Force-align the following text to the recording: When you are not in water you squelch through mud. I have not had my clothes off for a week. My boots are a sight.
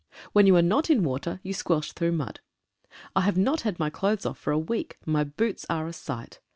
When 0.33 0.47
you 0.47 0.55
are 0.55 0.63
not 0.63 0.89
in 0.89 1.03
water 1.03 1.39
you 1.43 1.53
squelch 1.53 1.91
through 1.91 2.13
mud. 2.13 2.39
I 3.15 3.21
have 3.21 3.37
not 3.37 3.61
had 3.61 3.77
my 3.77 3.91
clothes 3.91 4.25
off 4.25 4.39
for 4.39 4.49
a 4.51 4.57
week. 4.57 4.97
My 5.05 5.23
boots 5.23 5.63
are 5.69 5.85
a 5.85 5.93
sight. 5.93 6.39